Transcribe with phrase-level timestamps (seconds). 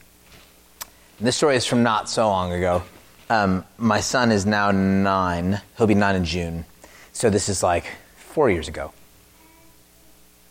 [1.19, 2.83] And this story is from not so long ago.
[3.31, 5.61] Um, my son is now nine.
[5.77, 6.65] He'll be nine in June.
[7.13, 7.85] So this is like
[8.17, 8.93] four years ago.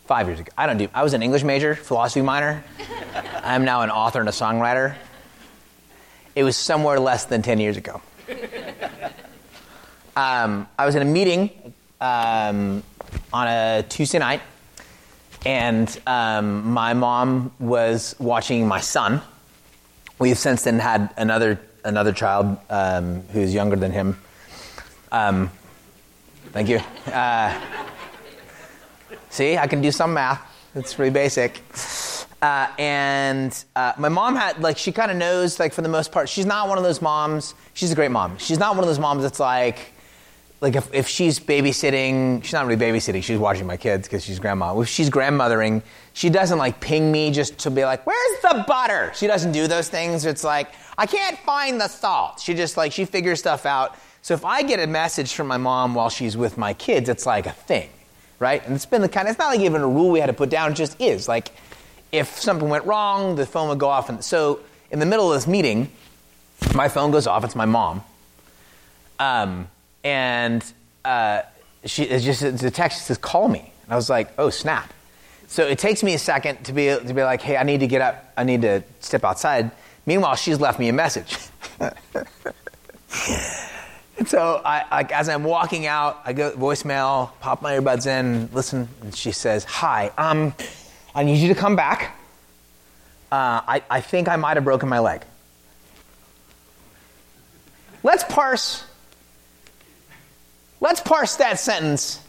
[0.08, 0.52] Five years ago.
[0.58, 0.88] I don't do.
[0.94, 2.64] I was an English major, philosophy minor.
[3.44, 4.96] I'm now an author and a songwriter.
[6.34, 8.02] It was somewhere less than ten years ago.
[10.16, 11.52] Um, I was in a meeting
[12.00, 12.84] um,
[13.34, 14.42] on a Tuesday night,
[15.46, 19.22] and um, my mom was watching my son.
[20.20, 24.18] We've since then had another another child um, who's younger than him.
[25.12, 25.52] Um,
[26.54, 26.80] thank you.
[27.12, 27.60] Uh,
[29.38, 30.42] see, I can do some math.
[30.76, 31.62] It's pretty basic.
[32.42, 36.12] Uh, and uh, my mom had like she kind of knows like for the most
[36.12, 37.56] part she's not one of those moms.
[37.74, 38.38] She's a great mom.
[38.38, 39.94] She's not one of those moms that's like
[40.62, 43.24] like if, if she's babysitting she's not really babysitting.
[43.24, 44.80] She's watching my kids because she's grandma.
[44.80, 45.82] If she's grandmothering
[46.14, 49.12] she doesn't like ping me just to be like where's the butter?
[49.16, 50.26] She doesn't do those things.
[50.26, 52.40] It's like i can't find the salt.
[52.40, 53.96] She just like she figures stuff out.
[54.22, 57.26] So if i get a message from my mom while she's with my kids it's
[57.26, 57.90] like a thing
[58.40, 60.34] right and it's been the kind it's not like even a rule we had to
[60.34, 61.52] put down it just is like
[62.12, 64.10] if something went wrong, the phone would go off.
[64.10, 64.60] And so
[64.92, 65.90] in the middle of this meeting,
[66.74, 67.44] my phone goes off.
[67.44, 68.04] It's my mom.
[69.20, 69.68] Um,
[70.04, 70.64] and
[71.04, 71.42] uh,
[71.86, 73.72] she it's just a text says, call me.
[73.84, 74.94] And I was like, oh, snap.
[75.48, 77.88] So it takes me a second to be, to be like, hey, I need to
[77.88, 78.34] get up.
[78.36, 79.72] I need to step outside.
[80.06, 81.38] Meanwhile, she's left me a message.
[84.18, 88.50] and so I, I, as I'm walking out, I go voicemail, pop my earbuds in,
[88.52, 90.54] listen, and she says, hi, um,
[91.14, 92.16] I need you to come back.
[93.32, 95.24] Uh, I, I think I might have broken my leg.
[98.04, 98.84] Let's parse.
[100.80, 102.22] Let's parse that sentence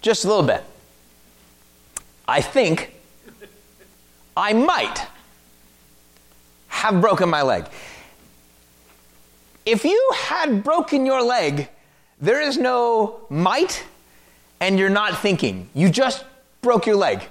[0.00, 0.62] just a little bit.
[2.26, 2.94] I think
[4.36, 5.06] I might
[6.68, 7.66] have broken my leg.
[9.66, 11.68] If you had broken your leg,
[12.20, 13.84] there is no might
[14.60, 15.68] and you're not thinking.
[15.74, 16.24] You just
[16.60, 17.22] broke your leg.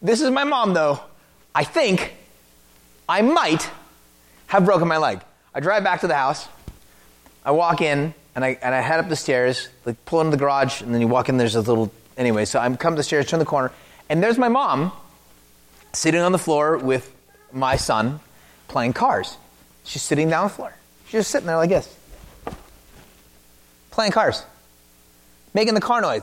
[0.00, 1.00] This is my mom, though.
[1.54, 2.14] I think
[3.08, 3.68] I might
[4.46, 5.20] have broken my leg.
[5.54, 6.48] I drive back to the house.
[7.44, 10.36] I walk in and I, and I head up the stairs, like pull into the
[10.38, 11.36] garage, and then you walk in.
[11.36, 12.46] There's a little anyway.
[12.46, 13.70] So I come to the stairs, turn the corner,
[14.08, 14.92] and there's my mom
[15.92, 17.14] sitting on the floor with
[17.52, 18.20] my son
[18.68, 19.36] playing cars.
[19.84, 20.74] She's sitting down on the floor.
[21.12, 21.94] She's just sitting there like this,
[23.90, 24.46] playing cars,
[25.52, 26.22] making the car noise.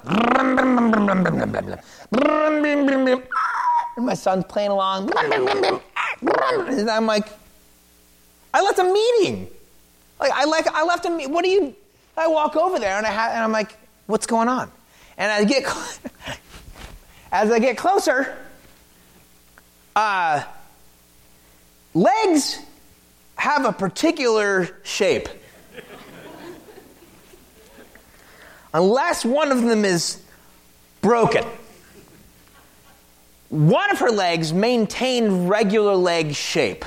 [3.96, 5.12] And my son's playing along.
[5.16, 7.28] And I'm like,
[8.52, 9.48] I left a meeting.
[10.20, 11.34] Like I like I left a meeting.
[11.34, 11.76] What do you?
[12.18, 14.72] I walk over there and I ha- and I'm like, what's going on?
[15.20, 15.66] And I get
[17.32, 18.36] as I get closer,
[19.96, 20.42] uh,
[21.94, 22.66] legs
[23.40, 25.30] have a particular shape.
[28.74, 30.22] Unless one of them is
[31.00, 31.46] broken.
[33.48, 36.84] One of her legs maintained regular leg shape.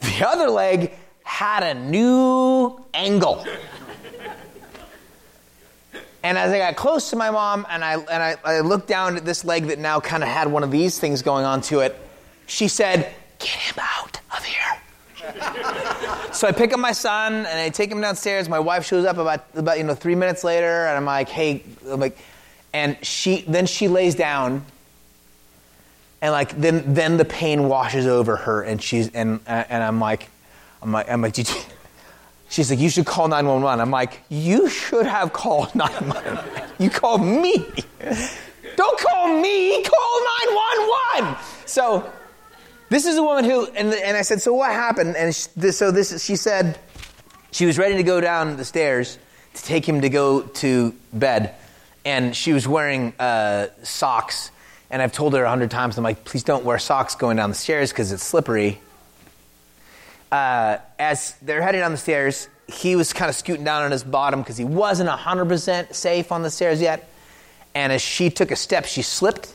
[0.00, 3.44] The other leg had a new angle.
[6.22, 9.18] And as I got close to my mom and I, and I, I looked down
[9.18, 11.80] at this leg that now kind of had one of these things going on to
[11.80, 11.96] it,
[12.46, 14.80] she said, Get him out of here.
[16.32, 18.48] So I pick up my son and I take him downstairs.
[18.48, 21.62] My wife shows up about, about you know, three minutes later and I'm like, Hey,
[21.88, 22.18] I'm like,
[22.72, 24.64] and she, then she lays down
[26.20, 30.28] and like then then the pain washes over her and she's and and I'm like
[30.82, 31.60] I'm like I'm like did you
[32.48, 37.22] she's like you should call 911 I'm like you should have called 911 you called
[37.22, 37.66] me.
[38.76, 39.82] Don't call me.
[39.82, 40.20] Call
[41.16, 41.36] 911
[41.66, 42.10] so
[42.88, 45.90] this is a woman who and, and I said so what happened and she, so
[45.90, 46.78] this she said
[47.50, 49.18] she was ready to go down the stairs
[49.54, 51.54] to take him to go to bed
[52.04, 54.50] and she was wearing uh, socks
[54.90, 57.50] and I've told her a hundred times, I'm like, please don't wear socks going down
[57.50, 58.80] the stairs because it's slippery.
[60.32, 64.04] Uh, as they're heading down the stairs, he was kind of scooting down on his
[64.04, 67.08] bottom because he wasn't 100% safe on the stairs yet.
[67.74, 69.54] And as she took a step, she slipped.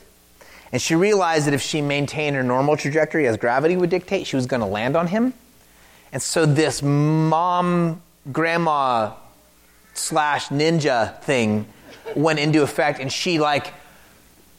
[0.74, 4.34] And she realized that if she maintained her normal trajectory as gravity would dictate, she
[4.34, 5.32] was going to land on him.
[6.12, 9.12] And so this mom, grandma
[9.94, 11.68] slash ninja thing
[12.16, 12.98] went into effect.
[12.98, 13.72] And she, like,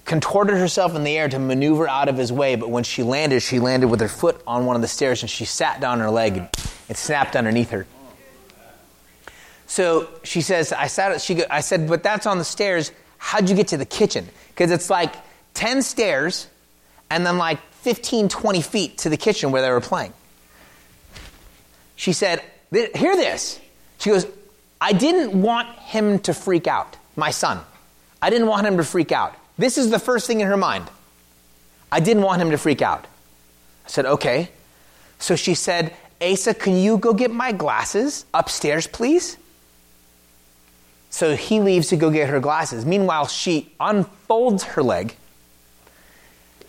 [0.05, 3.41] contorted herself in the air to maneuver out of his way, but when she landed,
[3.41, 6.09] she landed with her foot on one of the stairs and she sat down her
[6.09, 6.49] leg and
[6.87, 7.85] it snapped underneath her.
[9.67, 12.93] So she says, I, sat, she, I said, but that's on the stairs.
[13.17, 14.29] How'd you get to the kitchen?
[14.47, 15.13] Because it's like
[15.55, 16.47] 10 stairs
[17.09, 20.13] and then like 15, 20 feet to the kitchen where they were playing.
[21.95, 22.41] She said,
[22.71, 23.59] Hear this.
[23.99, 24.27] She goes,
[24.81, 27.59] I didn't want him to freak out, my son.
[28.21, 29.35] I didn't want him to freak out.
[29.57, 30.85] This is the first thing in her mind.
[31.91, 33.05] I didn't want him to freak out.
[33.85, 34.49] I said, Okay.
[35.17, 39.37] So she said, Asa, can you go get my glasses upstairs, please?
[41.09, 42.85] So he leaves to go get her glasses.
[42.85, 45.15] Meanwhile, she unfolds her leg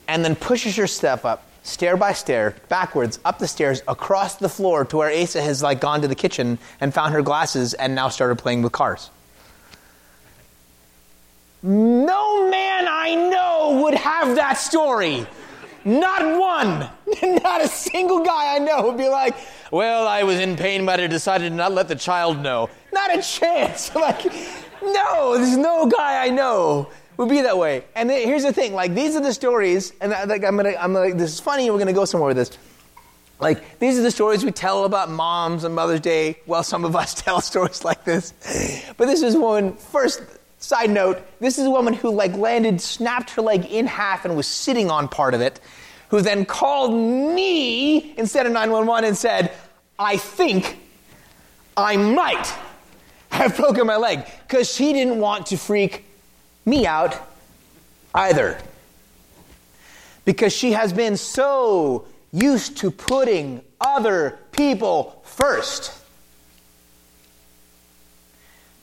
[0.08, 4.48] and then pushes her step up, stair by stair, backwards, up the stairs, across the
[4.48, 7.94] floor to where Asa has like gone to the kitchen and found her glasses and
[7.94, 9.10] now started playing with cars.
[11.62, 15.26] No man I know would have that story.
[15.84, 16.88] Not one.
[17.42, 19.36] Not a single guy I know would be like,
[19.70, 22.70] well, I was in pain, but I decided to not let the child know.
[22.92, 23.94] Not a chance.
[23.94, 24.24] like,
[24.82, 27.84] no, there's no guy I know would be that way.
[27.94, 30.92] And here's the thing: like these are the stories, and I, like I'm gonna, I'm
[30.92, 31.70] like, this is funny.
[31.70, 32.58] We're gonna go somewhere with this.
[33.38, 36.38] Like these are the stories we tell about moms and Mother's Day.
[36.46, 38.32] Well, some of us tell stories like this,
[38.96, 39.74] but this is one.
[39.74, 40.22] First
[40.58, 44.36] side note: this is a woman who like landed, snapped her leg in half, and
[44.36, 45.60] was sitting on part of it.
[46.10, 49.52] Who then called me instead of 911 and said,
[49.98, 50.78] "I think
[51.76, 52.52] I might
[53.30, 56.04] have broken my leg," because she didn't want to freak
[56.66, 57.16] me out
[58.14, 58.58] either.
[60.24, 65.92] Because she has been so used to putting other people first.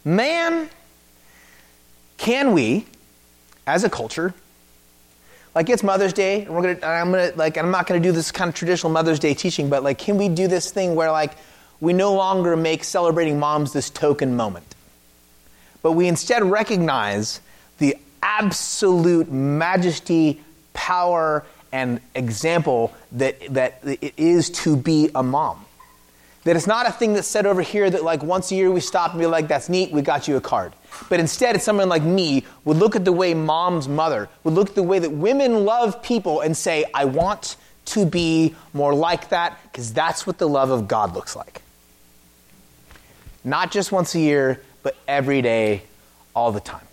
[0.05, 0.69] Man,
[2.17, 2.85] can we,
[3.67, 4.33] as a culture,
[5.55, 8.31] like it's Mother's Day, and we're gonna, I'm gonna, like, I'm not gonna do this
[8.31, 11.33] kind of traditional Mother's Day teaching, but like, can we do this thing where like
[11.79, 14.75] we no longer make celebrating moms this token moment,
[15.81, 17.39] but we instead recognize
[17.83, 20.41] the absolute majesty,
[20.71, 25.65] power, and example that, that it is to be a mom.
[26.45, 28.79] That it's not a thing that's said over here that, like, once a year we
[28.79, 30.71] stop and be like, that's neat, we got you a card.
[31.09, 34.69] But instead, it's someone like me would look at the way mom's mother, would look
[34.69, 37.57] at the way that women love people and say, I want
[37.87, 41.61] to be more like that, because that's what the love of God looks like.
[43.43, 45.83] Not just once a year, but every day,
[46.33, 46.87] all the time.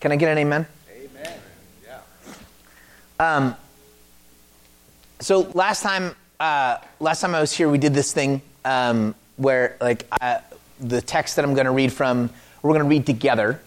[0.00, 0.66] Can I get an amen?
[0.90, 1.38] Amen.
[1.84, 3.36] Yeah.
[3.36, 3.56] Um,
[5.20, 9.76] so last time, uh, last time I was here, we did this thing um, where,
[9.80, 10.40] like, I,
[10.78, 12.30] the text that I'm going to read from,
[12.62, 13.60] we're going to read together,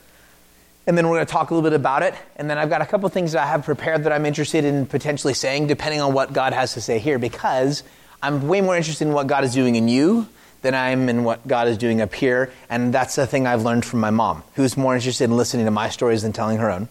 [0.86, 2.14] and then we're going to talk a little bit about it.
[2.36, 4.86] And then I've got a couple things that I have prepared that I'm interested in
[4.86, 7.84] potentially saying, depending on what God has to say here, because
[8.22, 10.28] I'm way more interested in what God is doing in you
[10.62, 12.52] than I am in what God is doing up here.
[12.70, 15.72] And that's the thing I've learned from my mom, who's more interested in listening to
[15.72, 16.90] my stories than telling her own.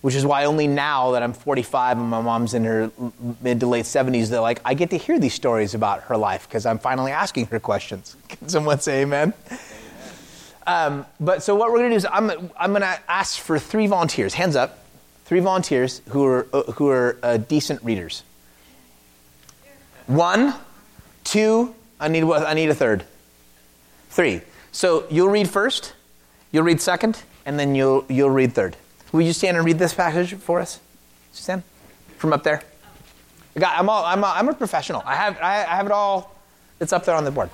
[0.00, 2.90] Which is why only now that I'm 45 and my mom's in her
[3.40, 6.48] mid to late 70s, that like I get to hear these stories about her life
[6.48, 8.16] because I'm finally asking her questions.
[8.28, 9.34] Can someone say amen?
[10.66, 13.58] Um, but so what we're going to do is I'm, I'm going to ask for
[13.58, 14.34] three volunteers.
[14.34, 14.78] Hands up.
[15.24, 18.22] Three volunteers who are, uh, who are uh, decent readers.
[20.06, 20.54] One,
[21.24, 23.04] two, I need, I need a third.
[24.10, 24.40] Three.
[24.72, 25.94] So you'll read first,
[26.52, 28.76] you'll read second, and then you'll, you'll read third.
[29.12, 30.80] Will you stand and read this passage for us,
[31.32, 31.62] Suzanne?
[32.18, 32.62] From up there?
[33.56, 35.02] I'm, all, I'm, a, I'm a professional.
[35.06, 36.34] I have, I, have it all.
[36.80, 37.48] It's up there on the board.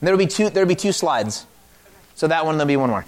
[0.00, 1.44] And there'll be two, there'll be two slides.
[2.14, 3.04] So that one, there'll be one more.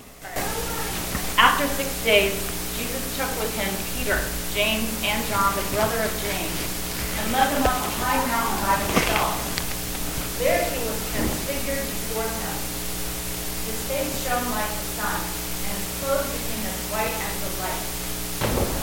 [1.38, 2.34] After six days,
[2.76, 4.20] Jesus took with him Peter,
[4.52, 8.76] James, and John, the brother of James, and led them up a high mountain by
[8.92, 9.55] himself.
[10.38, 12.56] There he was transfigured before them.
[13.64, 15.16] His face shone like the sun,
[15.64, 17.84] and his clothes became as white as the light.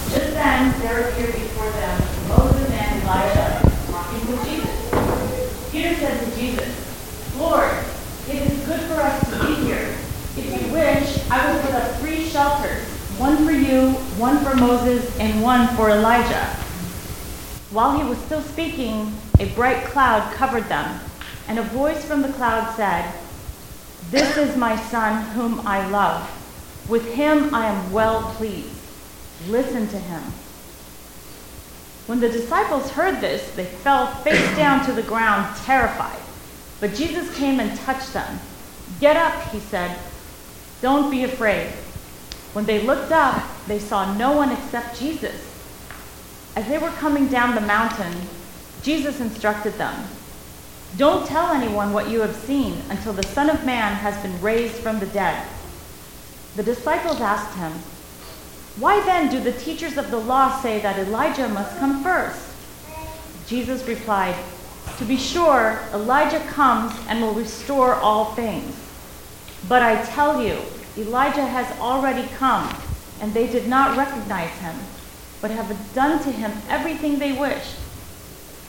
[0.10, 5.70] Just then there appeared before them Moses and Elijah talking with Jesus.
[5.70, 6.74] Peter said to Jesus,
[7.38, 7.70] Lord,
[8.28, 9.94] it is good for us to be here.
[10.36, 12.82] If you wish, I will put up three shelters,
[13.20, 16.48] one for you, one for Moses, and one for Elijah.
[17.70, 21.00] While he was still speaking, a bright cloud covered them
[21.48, 23.14] and a voice from the cloud said,
[24.10, 26.30] This is my son whom I love.
[26.90, 28.70] With him I am well pleased.
[29.48, 30.22] Listen to him.
[32.08, 36.20] When the disciples heard this, they fell face down to the ground, terrified.
[36.80, 38.40] But Jesus came and touched them.
[39.00, 39.98] Get up, he said.
[40.82, 41.72] Don't be afraid.
[42.54, 45.50] When they looked up, they saw no one except Jesus.
[46.56, 48.14] As they were coming down the mountain,
[48.82, 50.06] Jesus instructed them
[50.96, 54.76] Don't tell anyone what you have seen until the Son of Man has been raised
[54.76, 55.44] from the dead.
[56.56, 57.72] The disciples asked him,
[58.80, 62.48] Why then do the teachers of the law say that Elijah must come first?
[63.48, 64.36] Jesus replied,
[65.00, 68.76] To be sure, Elijah comes and will restore all things.
[69.68, 70.60] But I tell you,
[70.96, 72.72] Elijah has already come,
[73.20, 74.76] and they did not recognize him,
[75.42, 77.78] but have done to him everything they wished.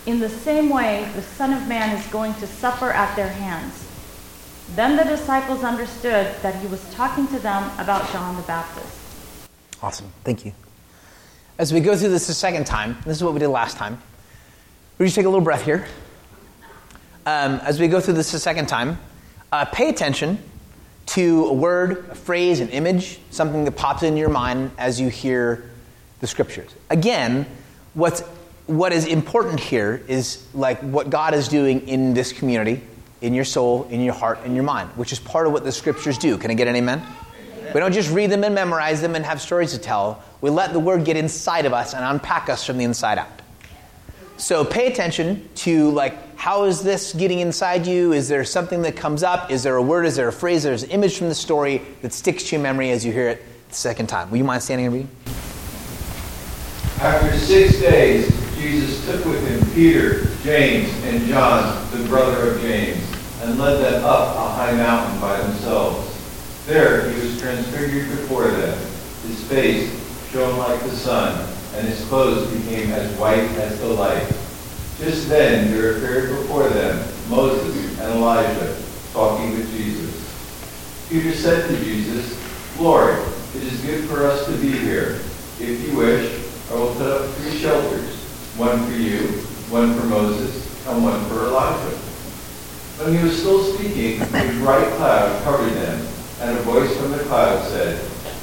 [0.06, 3.88] In the same way, the Son of Man is going to suffer at their hands.
[4.74, 8.98] Then the disciples understood that he was talking to them about John the Baptist.
[9.82, 10.12] Awesome.
[10.22, 10.52] Thank you.
[11.58, 14.00] As we go through this a second time, this is what we did last time.
[14.98, 15.86] We just take a little breath here.
[17.26, 18.98] Um, as we go through this a second time,
[19.52, 20.38] uh, pay attention
[21.06, 25.08] to a word, a phrase, an image, something that pops in your mind as you
[25.08, 25.70] hear
[26.20, 26.70] the scriptures.
[26.90, 27.46] Again,
[27.94, 28.22] what's
[28.66, 32.80] what is important here is like what God is doing in this community,
[33.20, 35.72] in your soul, in your heart, in your mind, which is part of what the
[35.72, 36.38] scriptures do.
[36.38, 37.02] Can I get an amen?
[37.74, 40.22] We don't just read them and memorize them and have stories to tell.
[40.40, 43.28] We let the word get inside of us and unpack us from the inside out.
[44.36, 48.12] So pay attention to like how is this getting inside you?
[48.12, 49.50] Is there something that comes up?
[49.50, 50.06] Is there a word?
[50.06, 50.62] Is there a phrase?
[50.62, 53.42] There's an image from the story that sticks to your memory as you hear it
[53.68, 54.30] the second time.
[54.30, 55.10] Will you mind standing and reading?
[57.00, 62.98] After six days, Jesus took with him Peter, James, and John, the brother of James,
[63.42, 66.10] and led them up a high mountain by themselves.
[66.64, 68.78] There he was transfigured before them.
[69.26, 69.92] His face
[70.30, 74.26] shone like the sun and his clothes became as white as the light.
[74.98, 78.80] Just then there appeared before them Moses and Elijah
[79.12, 81.08] talking with Jesus.
[81.10, 82.40] Peter said to Jesus,
[82.80, 83.18] Lord,
[83.54, 85.20] it is good for us to be here.
[85.60, 86.40] If you wish,
[86.70, 88.13] I will put up three shelters,
[88.56, 89.18] one for you,
[89.68, 91.96] one for Moses, and one for Elijah.
[93.02, 96.06] When he was still speaking, a bright cloud covered them,
[96.40, 97.98] and a voice from the cloud said,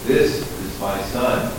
[0.05, 1.51] This is my son,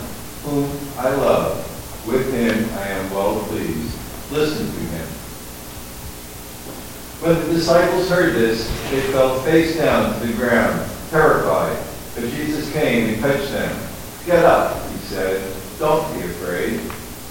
[0.43, 1.59] whom I love.
[2.05, 3.97] With him I am well pleased.
[4.31, 5.07] Listen to him.
[7.23, 11.81] When the disciples heard this, they fell face down to the ground, terrified.
[12.13, 13.89] But Jesus came and touched them.
[14.25, 15.55] Get up, he said.
[15.79, 16.79] Don't be afraid.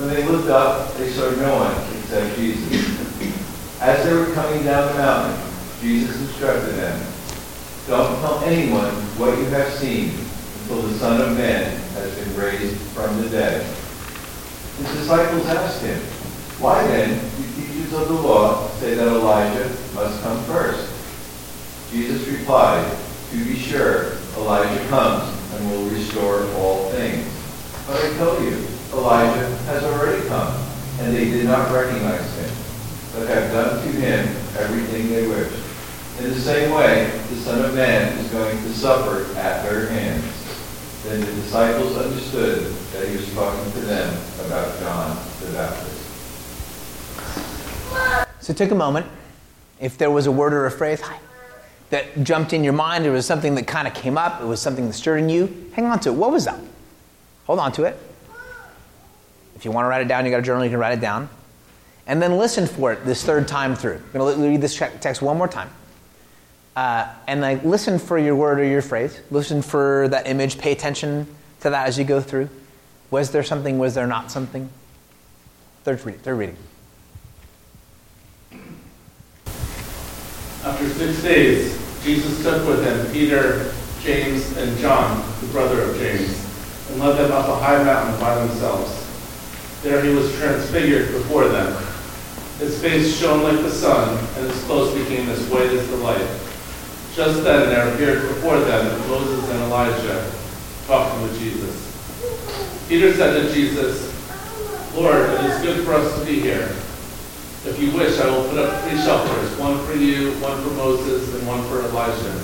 [0.03, 3.79] When they looked up, they saw no one except Jesus.
[3.81, 5.39] As they were coming down the mountain,
[5.81, 7.07] Jesus instructed them,
[7.87, 10.11] Don't tell anyone what you have seen
[10.63, 13.65] until the Son of Man has been raised from the dead.
[14.79, 16.01] His disciples asked him,
[16.59, 20.91] Why then do teachers of the law say that Elijah must come first?
[21.93, 22.91] Jesus replied,
[23.31, 27.25] To be sure, Elijah comes and will restore all things.
[27.87, 30.55] But I tell you, Elijah has already come,
[31.01, 32.51] and they did not recognize him,
[33.15, 34.27] but have done to him
[34.59, 35.57] everything they wished.
[36.19, 40.25] In the same way, the Son of Man is going to suffer at their hands.
[41.05, 44.15] Then the disciples understood that he was talking to them
[44.47, 45.99] about John the Baptist.
[48.41, 49.07] So take a moment.
[49.81, 51.03] If there was a word or a phrase
[51.91, 54.61] that jumped in your mind, it was something that kind of came up, it was
[54.61, 56.13] something that stirred in you, hang on to it.
[56.13, 56.61] What was that?
[57.47, 57.99] Hold on to it.
[59.63, 61.01] If you want to write it down, you got a journal, you can write it
[61.01, 61.31] down.
[62.09, 64.03] And then listen for it this third time through.
[64.13, 65.71] I'm going to read this text one more time.
[66.75, 69.21] Uh, and like listen for your word or your phrase.
[69.31, 70.59] Listen for that image.
[70.59, 71.29] Pay attention
[71.61, 72.49] to that as you go through.
[73.13, 73.79] Was there something?
[73.79, 74.69] Was there not something?
[75.85, 76.21] Third reading.
[76.23, 76.57] Third reading.
[80.65, 86.45] After six days, Jesus took with him Peter, James, and John, the brother of James,
[86.91, 89.02] and led them up a high mountain by themselves.
[89.83, 91.73] There he was transfigured before them.
[92.59, 96.29] His face shone like the sun, and his clothes became as white as the light.
[97.17, 100.31] Just then there appeared before them Moses and Elijah
[100.87, 102.87] talking with Jesus.
[102.89, 104.09] Peter said to Jesus,
[104.95, 106.71] Lord, it is good for us to be here.
[107.65, 111.35] If you wish, I will put up three shelters, one for you, one for Moses,
[111.35, 112.39] and one for Elijah.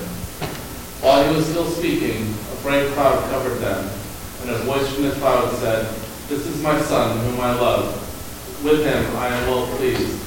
[1.01, 3.89] While he was still speaking, a bright cloud covered them,
[4.43, 5.87] and a voice from the cloud said,
[6.29, 7.89] This is my son, whom I love.
[8.63, 10.21] With him I am well pleased.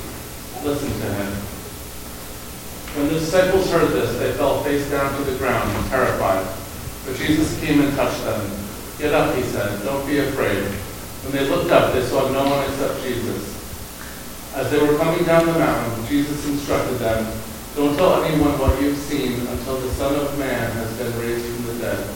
[0.65, 1.31] Listen to him.
[2.97, 6.47] When the disciples heard this, they fell face down to the ground, terrified.
[7.05, 8.41] But Jesus came and touched them.
[8.97, 9.83] Get up, he said.
[9.85, 10.65] Don't be afraid.
[11.21, 13.61] When they looked up, they saw no one except Jesus.
[14.55, 17.31] As they were coming down the mountain, Jesus instructed them,
[17.75, 21.65] Don't tell anyone what you've seen until the Son of Man has been raised from
[21.67, 22.09] the dead.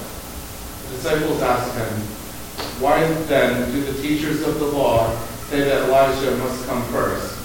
[0.90, 2.15] The disciples asked him,
[2.80, 5.16] Why then do the teachers of the law
[5.50, 7.36] say that Elijah must come first?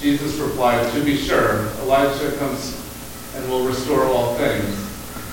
[0.00, 2.78] Jesus replied, To be sure, Elijah comes
[3.34, 4.76] and will restore all things.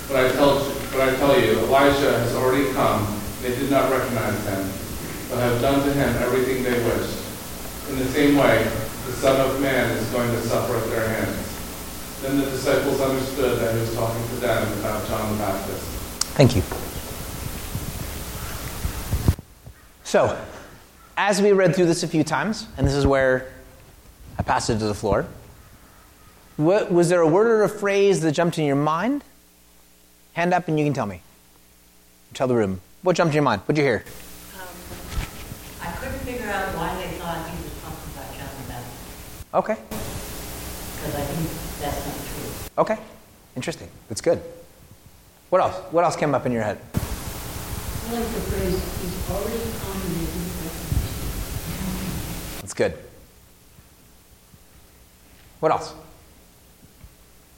[0.08, 0.60] But I tell,
[0.92, 4.70] but I tell you, Elijah has already come, they did not recognize him,
[5.30, 7.18] but have done to him everything they wished.
[7.90, 8.64] In the same way,
[9.06, 11.50] the Son of Man is going to suffer at their hands.
[12.22, 15.86] Then the disciples understood that he was talking to them about John the Baptist.
[16.36, 16.89] Thank you.
[20.10, 20.36] So,
[21.18, 23.54] as we read through this a few times, and this is where
[24.40, 25.28] I pass it to the floor,
[26.58, 29.24] what, was there a word or a phrase that jumped in your mind?
[30.34, 31.22] Hand up and you can tell me.
[32.34, 32.82] Tell the room.
[33.04, 33.62] What jumped in your mind?
[33.68, 34.04] What'd you hear?
[34.56, 34.68] Um,
[35.80, 39.78] I couldn't figure out why they thought he was talking about John the Baptist, Okay.
[40.96, 42.96] because I think that's not true.
[42.96, 42.98] Okay.
[43.56, 43.90] Interesting.
[44.08, 44.42] That's good.
[45.52, 45.76] What else?
[45.92, 46.80] What else came up in your head?
[48.10, 51.14] I like the phrase, he's already come and they didn't recognize
[52.56, 52.62] him.
[52.62, 52.98] That's good.
[55.60, 55.94] What else?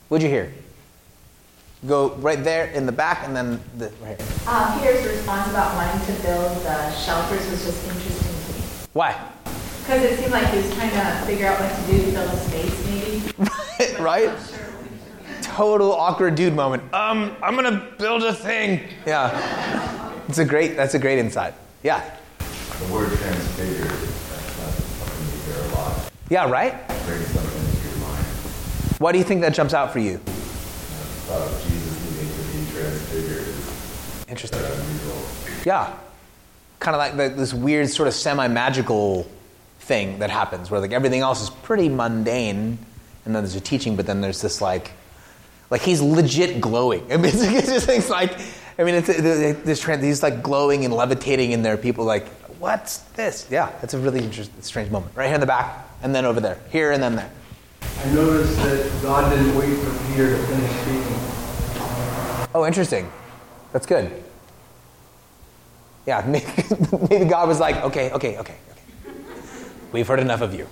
[0.10, 0.54] What'd you hear?
[1.88, 4.28] Go right there in the back and then the, right here.
[4.46, 8.68] Um, Peter's response about wanting to build the shelters was just interesting to me.
[8.92, 9.16] Why?
[9.80, 12.28] Because it seemed like he was trying to figure out what to do to fill
[12.28, 14.04] the space, maybe.
[14.04, 14.38] right?
[15.44, 16.94] Total awkward dude moment.
[16.94, 18.82] Um, I'm gonna build a thing.
[19.06, 20.10] Yeah.
[20.28, 21.54] It's a great that's a great insight.
[21.84, 22.04] Yeah.
[22.40, 26.12] The word transfigured, that's something you hear a lot.
[26.30, 26.88] Yeah, right?
[27.06, 28.26] Brings something into your mind.
[29.00, 30.16] Why do you think that jumps out for you?
[31.30, 33.52] Of Jesus needing to be transfigured
[34.30, 34.62] Interesting.
[35.66, 35.94] Yeah.
[36.80, 39.30] Kind of like the, this weird sort of semi-magical
[39.80, 42.78] thing that happens where like everything else is pretty mundane
[43.26, 44.94] and then there's a teaching but then there's this like
[45.72, 47.12] like he's legit glowing.
[47.12, 48.38] I mean, it's, it's just things like
[48.78, 50.04] I mean, it's this trend.
[50.04, 52.28] He's like glowing and levitating, in there are people like,
[52.60, 55.16] "What's this?" Yeah, that's a really interesting, strange moment.
[55.16, 57.32] Right here in the back, and then over there, here and then there.
[57.82, 62.50] I noticed that God didn't wait for Peter to finish speaking.
[62.56, 63.12] Oh, interesting.
[63.74, 64.24] That's good.
[66.06, 66.52] Yeah, maybe,
[67.10, 68.80] maybe God was like, "Okay, okay, okay, okay.
[69.92, 70.68] We've heard enough of you."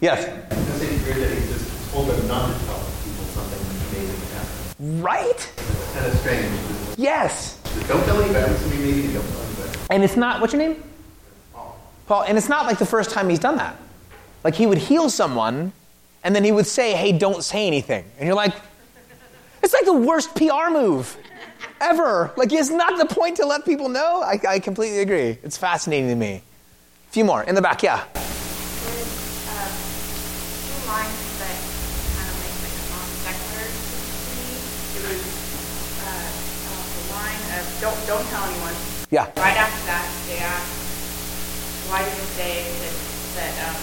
[0.00, 0.26] Yes.
[0.50, 3.60] Does it weird that he just told them not to tell people something
[3.96, 5.02] amazing happened?
[5.02, 5.52] Right?
[5.56, 6.85] It's kind of strange.
[6.96, 7.60] Yes.
[7.88, 8.52] Don't tell anybody.
[8.52, 9.14] It's gonna be amazing.
[9.14, 9.78] Don't tell anybody.
[9.90, 10.82] And it's not, what's your name?
[12.06, 12.22] Paul.
[12.22, 13.76] And it's not like the first time he's done that.
[14.44, 15.72] Like he would heal someone
[16.24, 18.04] and then he would say, hey, don't say anything.
[18.18, 18.54] And you're like,
[19.62, 21.16] it's like the worst PR move
[21.80, 22.32] ever.
[22.36, 24.22] Like it's not the point to let people know.
[24.22, 25.38] I, I completely agree.
[25.42, 26.42] It's fascinating to me.
[27.08, 27.42] A few more.
[27.42, 28.04] In the back, yeah.
[37.86, 38.74] "Don't don't tell anyone."
[39.10, 39.30] Yeah.
[39.38, 40.74] Right after that, they asked,
[41.88, 42.94] "Why did you say that
[43.38, 43.78] that um,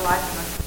[0.00, 0.60] Elijah must?"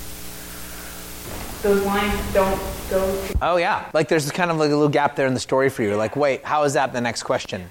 [1.62, 3.90] Those lines don't go to Oh, yeah.
[3.94, 5.96] Like there's kind of like a little gap there in the story for you.
[5.96, 7.70] Like, wait, how is that the next question?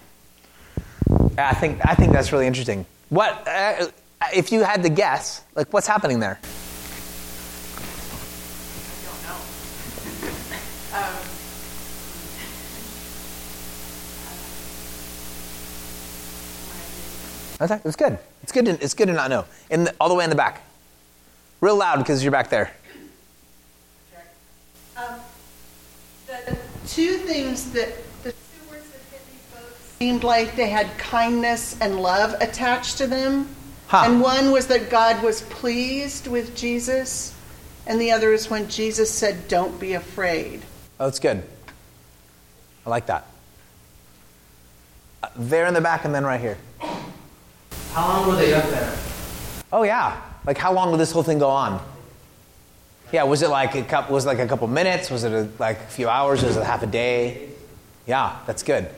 [1.09, 2.87] Yeah, I think, I think that's really interesting.
[3.09, 3.87] What, uh,
[4.35, 6.41] if you had to guess, like what's happening there?
[17.65, 18.19] Okay, it's good.
[18.43, 18.67] It's good.
[18.67, 19.47] To, it's good to not know.
[19.71, 20.63] In the, all the way in the back,
[21.63, 22.71] real loud because you're back there.
[24.99, 25.19] Um,
[26.27, 27.89] the two things that
[28.23, 32.99] the two words that hit me both seemed like they had kindness and love attached
[32.99, 33.49] to them.
[33.87, 34.03] Huh.
[34.09, 37.35] And one was that God was pleased with Jesus,
[37.87, 40.61] and the other is when Jesus said, "Don't be afraid."
[41.01, 41.43] Oh, that's good.
[42.85, 43.27] I like that.
[45.23, 46.59] Uh, there in the back, and then right here.
[47.95, 48.93] How long were they up there?
[49.73, 50.21] Oh yeah.
[50.45, 51.81] Like how long did this whole thing go on?
[53.13, 54.15] Yeah, was it like a couple?
[54.15, 55.11] Was it like a couple minutes?
[55.11, 56.43] Was it a, like a few hours?
[56.43, 57.51] Was it half a day?
[58.05, 58.89] Yeah, that's good.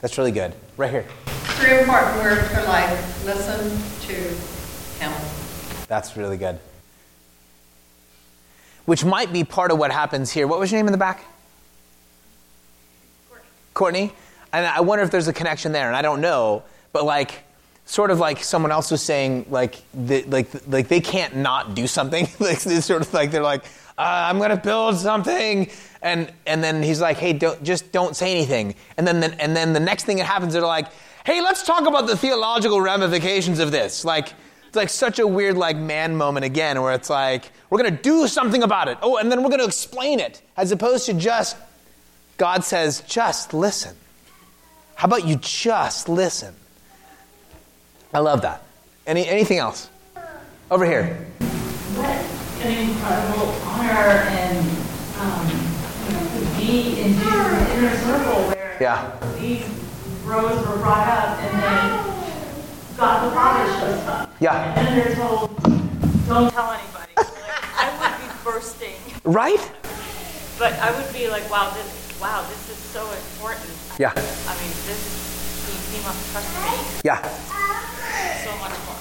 [0.00, 0.54] That's really good.
[0.76, 1.04] Right here.
[1.26, 3.26] Three important words for life.
[3.26, 3.70] Listen
[4.06, 5.12] to him.
[5.88, 6.60] That's really good.
[8.84, 10.46] Which might be part of what happens here.
[10.46, 11.24] What was your name in the back?
[13.28, 13.48] Courtney.
[13.74, 14.12] Courtney.
[14.52, 17.42] And I wonder if there's a connection there, and I don't know, but like,
[17.92, 21.86] sort of like someone else was saying, like, the, like, like they can't not do
[21.86, 22.24] something.
[22.40, 23.64] like, it's sort of like they're like,
[23.98, 25.68] uh, I'm gonna build something,
[26.00, 28.74] and and then he's like, hey, don't just don't say anything.
[28.96, 30.86] And then the, and then the next thing that happens, they're like,
[31.26, 34.06] hey, let's talk about the theological ramifications of this.
[34.06, 34.32] Like,
[34.66, 38.26] it's like such a weird like man moment again, where it's like we're gonna do
[38.26, 38.96] something about it.
[39.02, 41.58] Oh, and then we're gonna explain it, as opposed to just
[42.38, 43.94] God says, just listen.
[44.94, 46.54] How about you just listen?
[48.14, 48.62] I love that.
[49.06, 49.88] Any, anything else?
[50.70, 51.06] Over here.
[51.96, 52.06] What
[52.64, 54.58] an incredible honor and
[55.18, 55.48] um,
[56.06, 59.10] you know, to be in Jesus' inner circle where Yeah.
[59.38, 59.64] these
[60.24, 64.34] rows were brought up and then God the Father shows up.
[64.40, 64.74] Yeah.
[64.78, 65.56] And then they're told,
[66.28, 67.12] don't tell anybody.
[67.16, 67.26] Like,
[67.76, 68.94] I would be bursting.
[69.24, 69.60] Right?
[70.58, 73.70] But I would be like, wow, this, wow, this is so important.
[73.98, 74.12] Yeah.
[74.14, 75.00] I mean, this,
[75.66, 77.18] he, he must trust me Yeah.
[78.44, 78.96] So much more.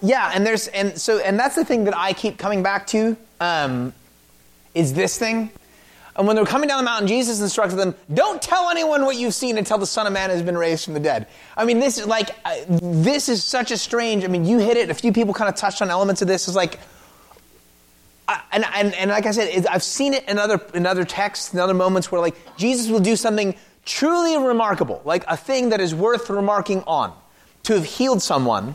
[0.00, 3.16] Yeah, and there's and so and that's the thing that I keep coming back to
[3.40, 3.92] um,
[4.74, 5.50] is this thing.
[6.14, 9.34] And when they're coming down the mountain, Jesus instructed them, "Don't tell anyone what you've
[9.34, 11.98] seen until the Son of Man has been raised from the dead." I mean, this
[11.98, 14.24] is like uh, this is such a strange.
[14.24, 14.90] I mean, you hit it.
[14.90, 16.48] A few people kind of touched on elements of this.
[16.48, 16.80] It's like,
[18.26, 21.54] I, and, and and like I said, I've seen it in other in other texts,
[21.54, 25.80] in other moments where like Jesus will do something truly remarkable, like a thing that
[25.80, 27.12] is worth remarking on,
[27.68, 28.74] to have healed someone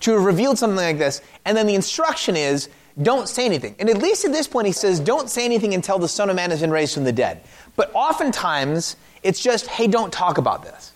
[0.00, 2.70] to have revealed something like this, and then the instruction is
[3.02, 3.74] don't say anything.
[3.78, 6.36] And at least at this point, he says, don't say anything until the Son of
[6.36, 7.42] Man has been raised from the dead.
[7.76, 10.92] But oftentimes, it's just, hey, don't talk about this.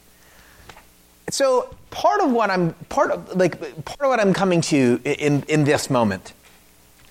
[1.31, 5.43] So part of what I'm part of like part of what I'm coming to in
[5.49, 6.33] in this moment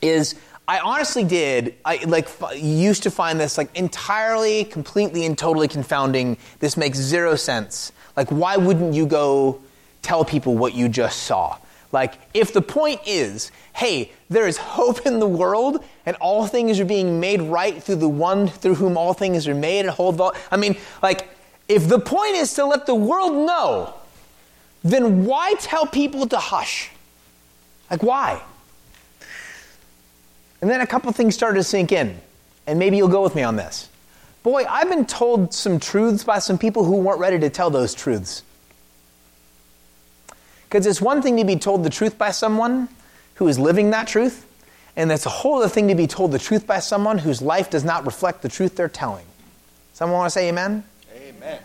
[0.01, 0.34] is
[0.67, 6.38] I honestly did I like used to find this like entirely, completely, and totally confounding.
[6.60, 7.91] This makes zero sense.
[8.15, 9.62] Like, why wouldn't you go
[10.01, 11.57] tell people what you just saw?
[11.91, 16.79] Like, if the point is, hey, there is hope in the world, and all things
[16.79, 20.15] are being made right through the one through whom all things are made and hold.
[20.15, 21.29] Vol- I mean, like,
[21.67, 23.93] if the point is to let the world know,
[24.83, 26.89] then why tell people to hush?
[27.89, 28.41] Like, why?
[30.62, 32.19] And then a couple things started to sink in,
[32.65, 33.89] and maybe you'll go with me on this.
[34.43, 37.93] Boy, I've been told some truths by some people who weren't ready to tell those
[37.93, 38.43] truths.
[40.67, 42.89] Because it's one thing to be told the truth by someone
[43.36, 44.45] who is living that truth,
[44.95, 47.69] and it's a whole other thing to be told the truth by someone whose life
[47.69, 49.25] does not reflect the truth they're telling.
[49.93, 50.84] Someone want to say amen?
[51.15, 51.60] Amen.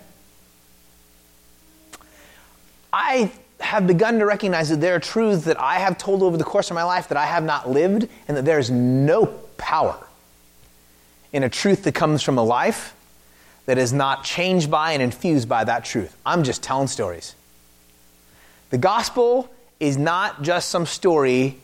[2.92, 6.44] I have begun to recognize that there are truths that I have told over the
[6.44, 9.96] course of my life that I have not lived, and that there is no power
[11.32, 12.94] in a truth that comes from a life
[13.66, 16.16] that is not changed by and infused by that truth.
[16.26, 17.34] I'm just telling stories.
[18.72, 21.58] The gospel is not just some story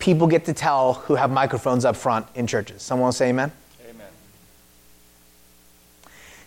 [0.00, 2.82] people get to tell who have microphones up front in churches.
[2.82, 3.52] Someone will say amen?
[3.88, 4.08] Amen.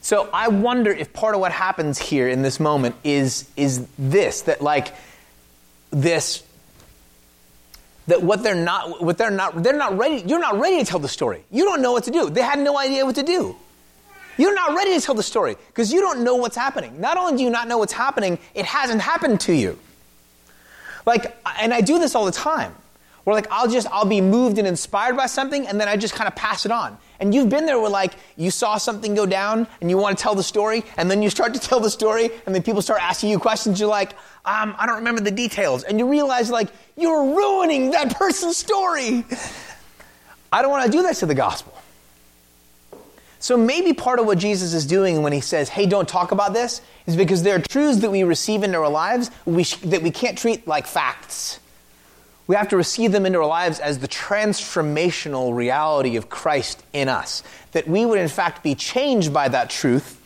[0.02, 4.41] So I wonder if part of what happens here in this moment is, is this
[4.41, 4.93] that like
[5.91, 6.43] this
[8.08, 10.99] that what they're not what they're not they're not ready you're not ready to tell
[10.99, 11.45] the story.
[11.52, 12.30] You don't know what to do.
[12.30, 13.56] They had no idea what to do.
[14.38, 17.00] You're not ready to tell the story because you don't know what's happening.
[17.00, 19.78] Not only do you not know what's happening, it hasn't happened to you.
[21.06, 22.74] Like and I do this all the time.
[23.24, 26.13] Where like I'll just I'll be moved and inspired by something and then I just
[26.13, 26.98] kind of pass it on.
[27.19, 30.22] And you've been there where like you saw something go down and you want to
[30.22, 33.02] tell the story and then you start to tell the story and then people start
[33.02, 33.80] asking you questions.
[33.80, 34.13] You're like,
[34.46, 35.84] um, I don't remember the details.
[35.84, 36.67] And you realize like
[36.98, 39.24] you're ruining that person's story.
[40.52, 41.78] I don't want to do that to the gospel.
[43.43, 46.53] So maybe part of what Jesus is doing when he says, hey, don't talk about
[46.53, 50.01] this, is because there are truths that we receive into our lives we sh- that
[50.01, 51.60] we can't treat like facts.
[52.47, 57.10] We have to receive them into our lives as the transformational reality of Christ in
[57.10, 57.43] us.
[57.73, 60.21] That we would, in fact, be changed by that truth.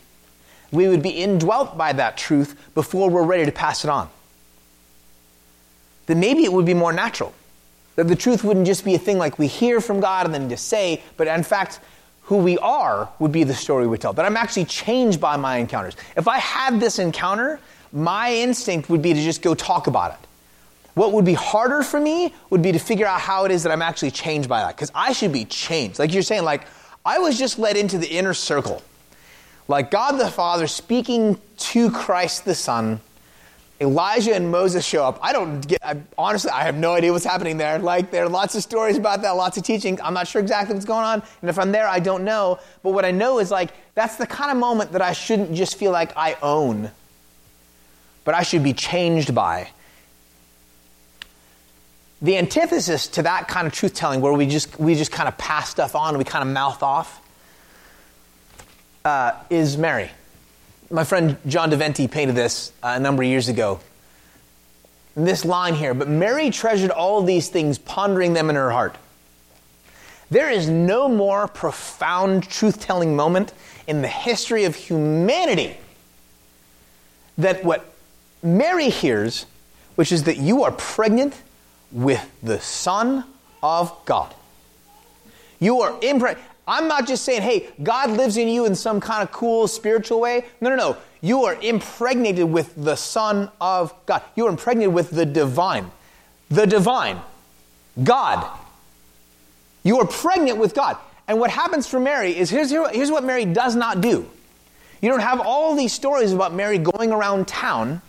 [0.70, 4.08] We would be indwelt by that truth before we're ready to pass it on.
[6.06, 7.34] Then maybe it would be more natural.
[7.96, 10.48] That the truth wouldn't just be a thing like we hear from God and then
[10.48, 11.80] just say, but in fact,
[12.28, 14.12] who we are would be the story we tell.
[14.12, 15.96] That I'm actually changed by my encounters.
[16.14, 17.58] If I had this encounter,
[17.90, 20.18] my instinct would be to just go talk about it.
[20.92, 23.72] What would be harder for me would be to figure out how it is that
[23.72, 24.76] I'm actually changed by that.
[24.76, 25.98] Because I should be changed.
[25.98, 26.66] Like you're saying, like,
[27.02, 28.82] I was just led into the inner circle.
[29.66, 33.00] Like God the Father speaking to Christ the Son.
[33.80, 35.20] Elijah and Moses show up.
[35.22, 37.78] I don't get, I, honestly, I have no idea what's happening there.
[37.78, 40.00] Like, there are lots of stories about that, lots of teaching.
[40.02, 41.22] I'm not sure exactly what's going on.
[41.42, 42.58] And if I'm there, I don't know.
[42.82, 45.76] But what I know is, like, that's the kind of moment that I shouldn't just
[45.76, 46.90] feel like I own,
[48.24, 49.70] but I should be changed by
[52.20, 55.38] the antithesis to that kind of truth telling where we just we just kind of
[55.38, 57.22] pass stuff on we kind of mouth off
[59.04, 60.10] uh, is mary
[60.90, 63.80] my friend john deventi painted this uh, a number of years ago
[65.16, 68.96] this line here but mary treasured all these things pondering them in her heart
[70.30, 73.52] there is no more profound truth telling moment
[73.86, 75.76] in the history of humanity
[77.38, 77.94] that what
[78.42, 79.46] Mary hears,
[79.94, 81.34] which is that you are pregnant
[81.90, 83.24] with the Son
[83.62, 84.34] of God.
[85.58, 86.44] You are impregnated.
[86.68, 90.20] I'm not just saying, hey, God lives in you in some kind of cool spiritual
[90.20, 90.44] way.
[90.60, 90.96] No, no, no.
[91.22, 94.22] You are impregnated with the Son of God.
[94.36, 95.90] You are impregnated with the divine.
[96.50, 97.20] The divine.
[98.04, 98.46] God.
[99.82, 100.98] You are pregnant with God.
[101.26, 104.28] And what happens for Mary is here's, here's what Mary does not do.
[105.00, 108.02] You don't have all these stories about Mary going around town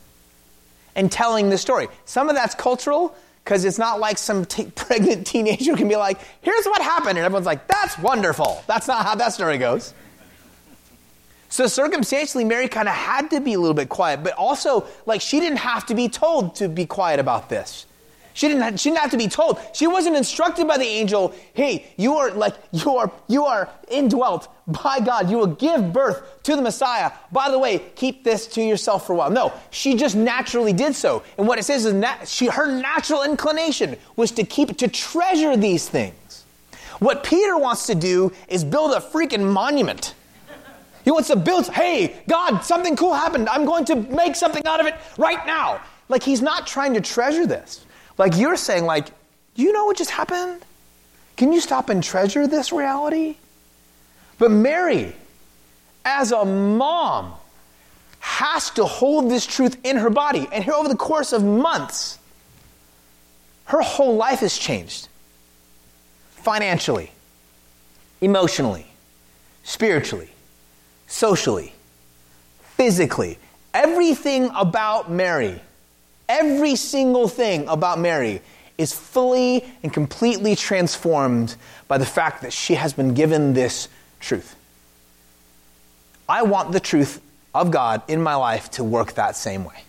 [0.96, 1.88] and telling the story.
[2.06, 6.20] Some of that's cultural, because it's not like some t- pregnant teenager can be like,
[6.42, 7.18] here's what happened.
[7.18, 8.64] And everyone's like, that's wonderful.
[8.68, 9.94] That's not how that story goes.
[11.50, 15.20] So circumstantially, Mary kind of had to be a little bit quiet, but also, like,
[15.20, 17.88] she didn't have to be told to be quiet about this.
[18.40, 19.60] She didn't, have, she didn't have to be told.
[19.74, 24.48] She wasn't instructed by the angel, hey, you are like, you are, you are indwelt
[24.66, 25.30] by God.
[25.30, 27.12] You will give birth to the Messiah.
[27.34, 29.30] By the way, keep this to yourself for a while.
[29.30, 31.22] No, she just naturally did so.
[31.38, 35.58] And what it says is that she, her natural inclination was to keep, to treasure
[35.58, 36.46] these things.
[37.00, 40.16] What Peter wants to do is build a freaking monument.
[41.04, 43.50] He wants to build, hey, God, something cool happened.
[43.50, 45.82] I'm going to make something out of it right now.
[46.08, 47.86] Like he's not trying to treasure this.
[48.20, 49.08] Like you're saying, like,
[49.56, 50.62] you know what just happened?
[51.38, 53.38] Can you stop and treasure this reality?
[54.38, 55.16] But Mary,
[56.04, 57.34] as a mom,
[58.20, 60.50] has to hold this truth in her body.
[60.52, 62.20] And here, over the course of months,
[63.66, 65.08] her whole life has changed
[66.32, 67.12] financially,
[68.20, 68.88] emotionally,
[69.64, 70.30] spiritually,
[71.08, 71.74] socially,
[72.76, 73.38] physically.
[73.74, 75.62] Everything about Mary
[76.30, 78.42] Every single thing about Mary
[78.78, 81.56] is fully and completely transformed
[81.88, 83.90] by the fact that she has been given this
[84.20, 84.56] truth.
[86.30, 87.20] I want the truth
[87.56, 89.84] of God in my life to work that same way.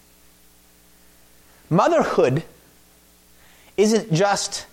[1.68, 2.42] Motherhood
[3.76, 4.66] isn't just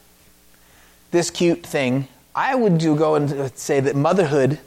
[1.11, 2.07] this cute thing.
[2.33, 4.59] I would go and say that motherhood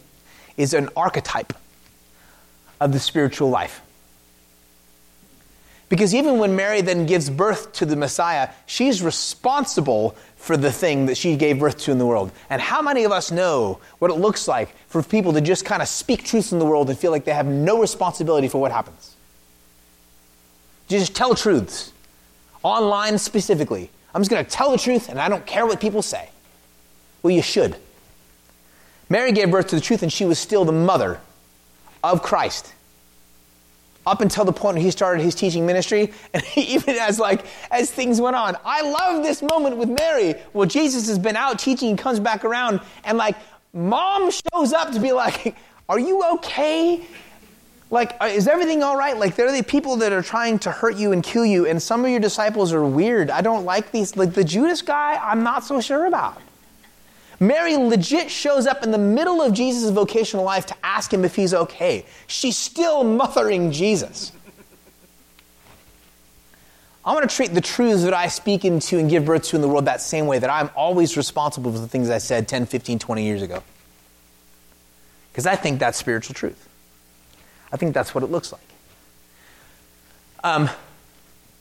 [0.59, 1.55] is an archetype
[2.79, 3.81] of the spiritual life.
[5.91, 11.07] Because even when Mary then gives birth to the Messiah, she's responsible for the thing
[11.07, 12.31] that she gave birth to in the world.
[12.49, 15.83] And how many of us know what it looks like for people to just kind
[15.83, 18.71] of speak truths in the world and feel like they have no responsibility for what
[18.71, 19.17] happens?
[20.89, 21.93] Just tell truths.
[22.63, 23.91] Online specifically.
[24.15, 26.31] I'm just going to tell the truth and I don't care what people say.
[27.25, 27.77] Well, you should.
[29.09, 31.21] Mary gave birth to the truth and she was still the mother
[32.05, 32.75] of Christ
[34.07, 37.91] up until the point when he started his teaching ministry and even as like as
[37.91, 38.57] things went on.
[38.65, 42.45] I love this moment with mary well jesus has been out teaching and comes back
[42.45, 43.37] around and like
[43.73, 45.57] mom shows up to be like
[45.89, 47.05] are you okay?
[47.91, 49.17] Like uh, is everything all right?
[49.17, 51.83] Like there are the people that are trying to hurt you and kill you and
[51.83, 53.29] some of your disciples are weird.
[53.29, 56.41] I don't like these like the judas guy i'm not so sure about
[57.41, 61.35] Mary legit shows up in the middle of Jesus' vocational life to ask him if
[61.35, 62.05] he's okay.
[62.27, 64.33] She's still mothering Jesus.
[67.03, 69.63] I want to treat the truths that I speak into and give birth to in
[69.63, 72.67] the world that same way, that I'm always responsible for the things I said 10,
[72.67, 73.63] 15, 20 years ago.
[75.33, 76.69] Because I think that's spiritual truth.
[77.73, 78.61] I think that's what it looks like.
[80.45, 80.69] Um,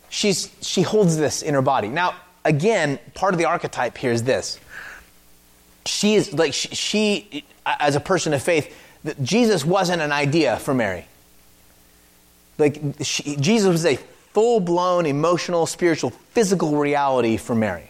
[0.09, 1.87] she's, she holds this in her body.
[1.87, 4.59] Now, again, part of the archetype here is this
[5.85, 8.75] she is like she, she, uh, as a person of faith
[9.21, 11.05] jesus wasn't an idea for mary.
[12.57, 13.95] Like she, jesus was a
[14.33, 17.89] full-blown emotional spiritual physical reality for mary.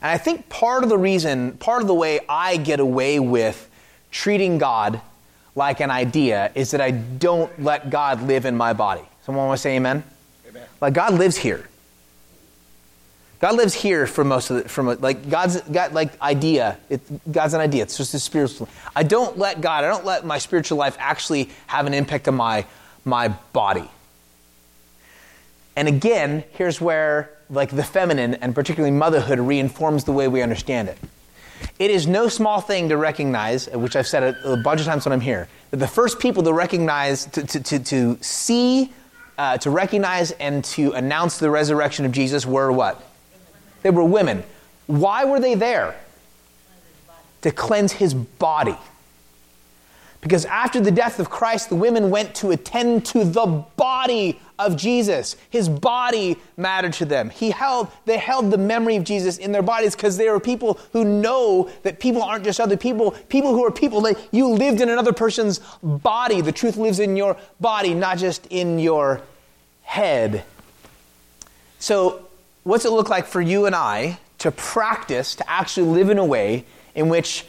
[0.00, 3.68] And i think part of the reason part of the way i get away with
[4.10, 5.00] treating god
[5.56, 9.02] like an idea is that i don't let god live in my body.
[9.24, 10.04] Someone want to say amen,
[10.48, 10.66] amen.
[10.80, 11.68] like god lives here
[13.44, 16.78] God lives here for most of the, from like God's got like idea.
[16.88, 17.82] It, God's an idea.
[17.82, 18.70] It's just a spiritual.
[18.96, 19.84] I don't let God.
[19.84, 22.64] I don't let my spiritual life actually have an impact on my
[23.04, 23.86] my body.
[25.76, 30.88] And again, here's where like the feminine and particularly motherhood reinforms the way we understand
[30.88, 30.96] it.
[31.78, 35.04] It is no small thing to recognize, which I've said a, a bunch of times
[35.04, 38.90] when I'm here, that the first people to recognize, to, to, to, to see,
[39.36, 43.10] uh, to recognize, and to announce the resurrection of Jesus were what?
[43.84, 44.42] They were women.
[44.86, 45.94] Why were they there?
[47.42, 48.76] To cleanse his body.
[50.22, 53.44] Because after the death of Christ, the women went to attend to the
[53.76, 55.36] body of Jesus.
[55.50, 57.28] His body mattered to them.
[57.28, 60.80] He held, they held the memory of Jesus in their bodies because they were people
[60.94, 63.10] who know that people aren't just other people.
[63.28, 66.40] People who are people that you lived in another person's body.
[66.40, 69.20] The truth lives in your body, not just in your
[69.82, 70.42] head.
[71.78, 72.23] So,
[72.64, 76.24] what's it look like for you and I to practice, to actually live in a
[76.24, 77.46] way in which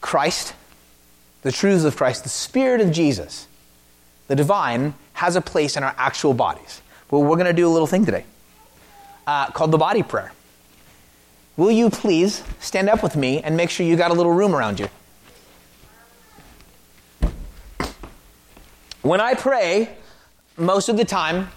[0.00, 0.54] Christ,
[1.42, 3.48] the truths of Christ, the Spirit of Jesus,
[4.28, 6.80] the divine, has a place in our actual bodies?
[7.10, 8.24] Well, we're going to do a little thing today
[9.26, 10.32] uh, called the body prayer.
[11.56, 14.54] Will you please stand up with me and make sure you got a little room
[14.54, 14.88] around you?
[19.02, 19.96] When I pray,
[20.56, 21.48] most of the time,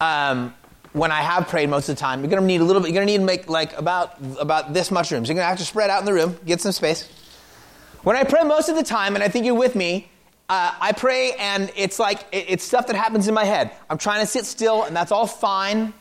[0.00, 0.52] um,
[0.92, 2.88] when I have prayed most of the time, you're going to need a little bit.
[2.88, 5.24] You're going to need to make like about about this much room.
[5.24, 7.08] So you're going to have to spread out in the room, get some space.
[8.02, 10.10] When I pray most of the time, and I think you're with me,
[10.48, 13.70] uh, I pray and it's like it, it's stuff that happens in my head.
[13.88, 15.92] I'm trying to sit still, and that's all fine.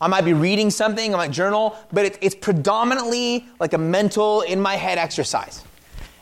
[0.00, 4.42] I might be reading something, I might journal, but it, it's predominantly like a mental
[4.42, 5.62] in my head exercise.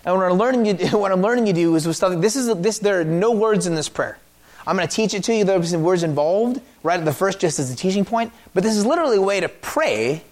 [0.04, 2.20] And what I'm learning you, what I'm learning you do is with stuff.
[2.20, 2.78] This is this.
[2.78, 4.18] There are no words in this prayer.
[4.66, 5.44] I'm going to teach it to you.
[5.44, 8.32] There's some words involved right at the first, just as a teaching point.
[8.54, 10.22] But this is literally a way to pray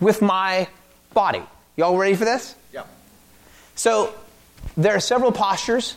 [0.00, 0.68] with my
[1.12, 1.42] body.
[1.76, 2.54] Y'all ready for this?
[2.72, 2.84] Yeah.
[3.74, 4.14] So
[4.76, 5.96] there are several postures,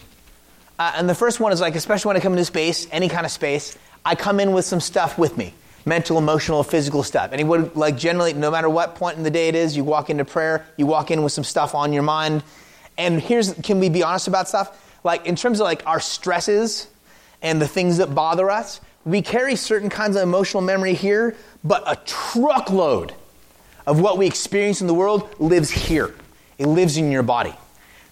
[0.79, 3.25] uh, and the first one is like, especially when I come into space, any kind
[3.25, 5.53] of space, I come in with some stuff with me
[5.87, 7.31] mental, emotional, physical stuff.
[7.31, 10.25] Anyone, like generally, no matter what point in the day it is, you walk into
[10.25, 12.43] prayer, you walk in with some stuff on your mind.
[12.97, 14.83] And here's, can we be honest about stuff?
[15.05, 16.87] Like, in terms of like our stresses
[17.41, 21.83] and the things that bother us, we carry certain kinds of emotional memory here, but
[21.85, 23.13] a truckload
[23.85, 26.13] of what we experience in the world lives here.
[26.57, 27.55] It lives in your body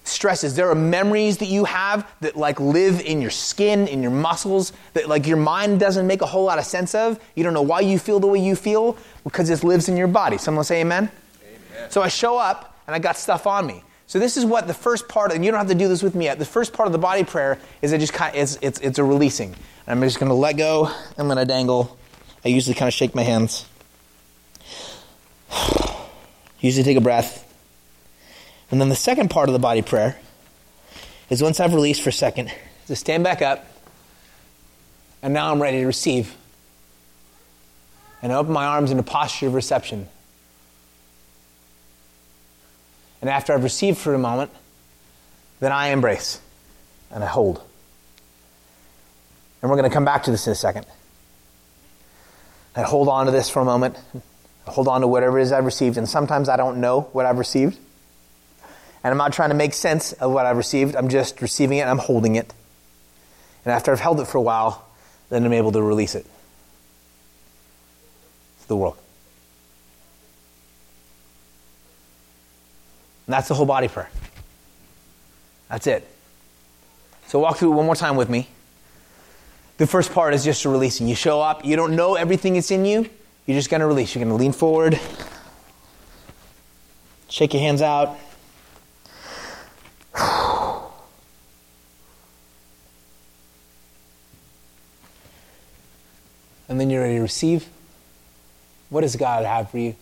[0.07, 0.55] stresses.
[0.55, 4.71] There are memories that you have that like live in your skin, in your muscles,
[4.93, 7.19] that like your mind doesn't make a whole lot of sense of.
[7.35, 10.07] You don't know why you feel the way you feel because it lives in your
[10.07, 10.37] body.
[10.37, 11.09] Someone say amen?
[11.41, 11.91] amen.
[11.91, 13.83] So I show up and I got stuff on me.
[14.07, 16.13] So this is what the first part, and you don't have to do this with
[16.13, 16.37] me yet.
[16.37, 18.99] The first part of the body prayer is it just kind of, it's, it's, it's
[18.99, 19.49] a releasing.
[19.49, 19.55] And
[19.87, 20.89] I'm just going to let go.
[21.17, 21.97] I'm going to dangle.
[22.43, 23.65] I usually kind of shake my hands.
[26.59, 27.41] usually take a breath.
[28.69, 30.17] And then the second part of the body prayer
[31.29, 32.51] is once I've released for a second,
[32.87, 33.65] to stand back up,
[35.23, 36.35] and now I'm ready to receive.
[38.21, 40.07] And I open my arms in a posture of reception.
[43.25, 44.51] And after I've received for a moment,
[45.59, 46.39] then I embrace
[47.09, 47.59] and I hold.
[49.63, 50.85] And we're going to come back to this in a second.
[52.75, 53.97] I hold on to this for a moment.
[54.67, 55.97] I hold on to whatever it is I've received.
[55.97, 57.79] And sometimes I don't know what I've received.
[59.03, 60.95] And I'm not trying to make sense of what I've received.
[60.95, 62.53] I'm just receiving it and I'm holding it.
[63.65, 64.85] And after I've held it for a while,
[65.29, 66.25] then I'm able to release it
[68.61, 68.99] to the world.
[73.27, 74.09] And that's the whole body prayer.
[75.69, 76.07] That's it.
[77.27, 78.47] So walk through it one more time with me.
[79.77, 81.07] The first part is just releasing.
[81.07, 83.09] You show up, you don't know everything that's in you,
[83.45, 84.15] you're just going to release.
[84.15, 84.99] You're going to lean forward,
[87.29, 88.17] shake your hands out.
[96.67, 97.67] and then you're ready to receive.
[98.89, 99.95] What does God have for you?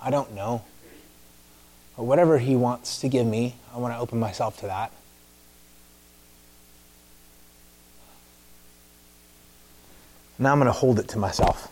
[0.00, 0.62] I don't know.
[1.96, 4.92] But whatever He wants to give me, I want to open myself to that.
[10.38, 11.70] Now I'm going to hold it to myself.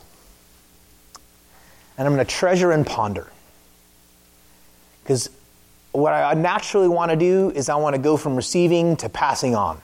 [1.98, 3.30] And I'm going to treasure and ponder.
[5.02, 5.28] Because
[5.90, 9.54] what I naturally want to do is I want to go from receiving to passing
[9.54, 9.80] on.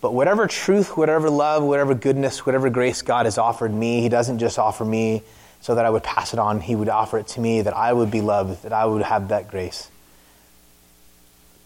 [0.00, 4.38] But whatever truth, whatever love, whatever goodness, whatever grace God has offered me, He doesn't
[4.38, 5.22] just offer me
[5.60, 6.60] so that I would pass it on.
[6.60, 9.28] He would offer it to me that I would be loved, that I would have
[9.28, 9.90] that grace.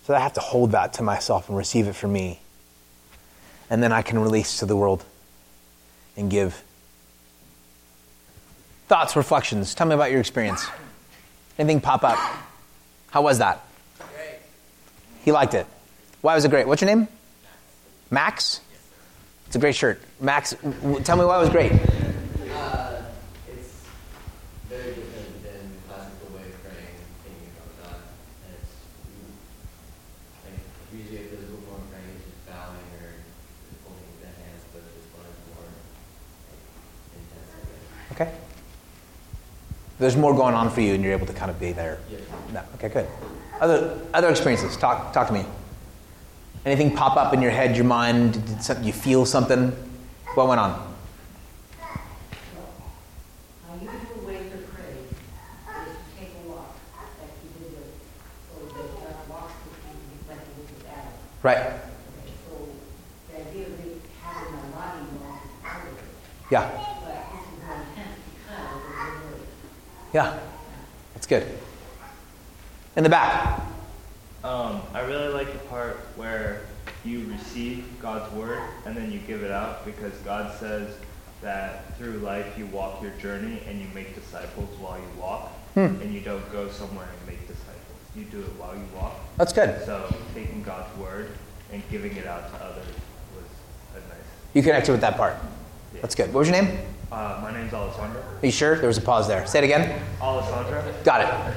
[0.04, 2.40] So I have to hold that to myself and receive it for me.
[3.70, 5.04] And then I can release to the world
[6.16, 6.62] and give.
[8.88, 9.74] Thoughts, reflections.
[9.74, 10.66] Tell me about your experience.
[11.58, 12.18] Anything pop up?
[13.10, 13.64] How was that?
[13.98, 14.38] Great.
[15.24, 15.66] He liked it.
[16.20, 16.66] Why was it great?
[16.66, 17.08] What's your name?
[18.10, 18.60] Max?
[19.46, 20.02] It's a great shirt.
[20.20, 20.54] Max,
[21.04, 21.72] tell me why it was great.
[21.72, 23.02] Uh,
[23.48, 23.86] it's
[24.68, 28.00] very different than the classical way of praying, thinking about God.
[28.46, 28.74] And it's
[30.44, 30.58] like
[30.92, 33.14] usually a physical form of praying is just bowing or
[33.86, 37.52] holding the hands, but this one is more like, intense.
[38.12, 38.30] Okay.
[40.04, 41.98] There's more going on for you, and you're able to kind of be there.
[42.10, 42.18] Yeah.
[42.52, 42.62] No.
[42.74, 43.08] Okay, good.
[43.58, 44.76] Other other experiences.
[44.76, 45.46] Talk talk to me.
[46.66, 48.34] Anything pop up in your head, your mind?
[48.34, 49.70] Did something, you feel something?
[50.34, 50.72] What went on?
[50.72, 50.76] Uh,
[53.66, 56.76] My usual way to pray is to take a walk,
[57.22, 57.88] like you did with,
[58.52, 59.96] so that God uh, walks with you
[60.28, 61.16] like he did with Adam.
[61.42, 61.60] Right.
[61.64, 61.80] Okay,
[62.44, 62.68] So
[63.32, 65.40] the idea of it having my body more
[66.50, 66.68] Yeah.
[66.68, 69.40] But this is more intense because of the word.
[70.14, 70.38] Yeah.
[71.14, 71.44] That's good.
[72.96, 73.60] In the back.
[74.44, 76.60] Um, I really like the part where
[77.04, 80.94] you receive God's word and then you give it out because God says
[81.42, 86.00] that through life you walk your journey and you make disciples while you walk Hmm.
[86.00, 87.74] and you don't go somewhere and make disciples.
[88.14, 89.14] You do it while you walk.
[89.36, 89.84] That's good.
[89.84, 91.30] So taking God's word
[91.72, 92.86] and giving it out to others
[93.34, 93.44] was
[93.96, 94.18] a nice.
[94.52, 95.34] You connected with that part.
[96.00, 96.32] That's good.
[96.32, 96.78] What was your name?
[97.14, 98.20] Uh, my name's Alessandro.
[98.20, 98.76] Are you sure?
[98.76, 99.46] There was a pause there.
[99.46, 100.02] Say it again.
[100.20, 100.92] Alessandra.
[101.04, 101.54] Got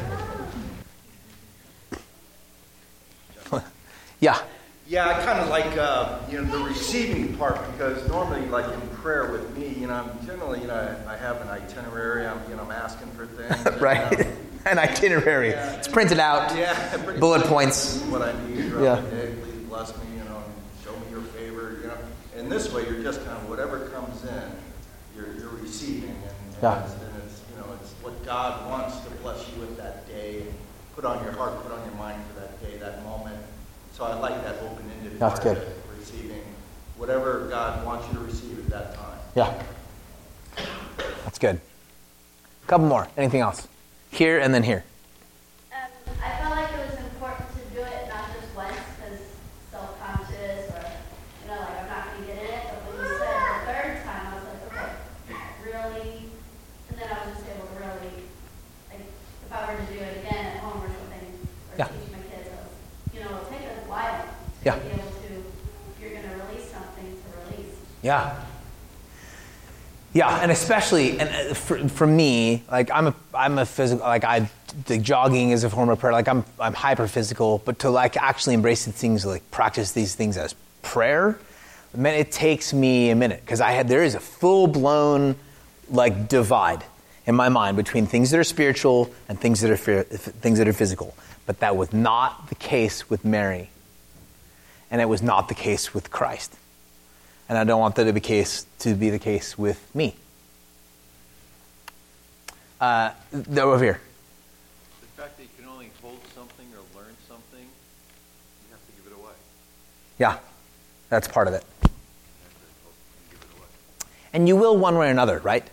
[3.52, 3.62] it.
[4.20, 4.40] yeah.
[4.88, 8.80] Yeah, I kind of like uh, you know the receiving part because normally, like in
[8.98, 12.28] prayer with me, you know, I'm generally, you know, I have an itinerary.
[12.28, 13.82] I'm, you know, I'm asking for things.
[13.82, 14.12] right.
[14.12, 14.32] You know,
[14.68, 15.50] An itinerary.
[15.50, 16.56] It's printed out.
[16.56, 18.02] yeah, Bullet points.
[18.04, 19.02] What I need throughout Yeah.
[19.02, 21.98] the day, please bless me, you know, and show me your favor, you know.
[22.36, 24.52] And this way, you're just kind of whatever comes in,
[25.16, 26.84] you're, you're receiving, and, and, Yeah.
[26.84, 30.42] it's, and it's you know it's what God wants to bless you with that day,
[30.42, 30.54] and
[30.96, 33.38] put on your heart, put on your mind for that day, that moment.
[33.94, 35.62] So I like that open-ended That's good.
[35.98, 36.44] receiving
[36.98, 39.20] whatever God wants you to receive at that time.
[39.36, 39.64] Yeah.
[41.24, 41.60] That's good.
[42.68, 43.08] Couple more.
[43.18, 43.68] Anything else?
[44.12, 44.84] Here and then here.
[45.72, 45.90] Um,
[46.24, 49.20] I felt like it was important to do it not just once because
[49.72, 50.86] self-conscious or,
[51.42, 52.64] you know, like I'm not going to get in it.
[52.70, 54.92] But when you said the third time, I was like, okay,
[55.64, 56.30] really?
[56.90, 58.14] And then I was just able to really,
[58.92, 61.24] like, if I were to do it again at home or something,
[61.72, 61.88] or Yeah.
[61.88, 62.74] teach my kids, I was,
[63.14, 64.76] you know, it'll take a while to Yeah.
[64.82, 67.76] be able to, if you're going to release something, to release.
[68.08, 68.42] Yeah.
[70.14, 74.24] Yeah, and especially and uh, for, for me, like I'm a I'm a physical like
[74.24, 74.50] I
[74.86, 76.14] the jogging is a form of prayer.
[76.14, 80.16] Like I'm I'm hyper physical, but to like actually embrace these things, like practice these
[80.16, 81.38] things as prayer,
[81.94, 85.36] man, it takes me a minute because I had there is a full blown
[85.90, 86.86] like divide
[87.26, 90.74] in my mind between things that are spiritual and things that are things that are
[90.74, 91.14] physical.
[91.46, 93.70] But that was not the case with Mary,
[94.90, 96.56] and it was not the case with Christ
[97.50, 100.16] and I don't want that to be case to be the case with me.
[102.80, 103.12] Uh,
[103.58, 104.00] over here.
[105.02, 109.12] The fact that you can only hold something or learn something, you have to give
[109.12, 109.34] it away.
[110.20, 110.38] Yeah,
[111.10, 111.64] that's part of it.
[114.34, 115.68] And you will one way or another, right?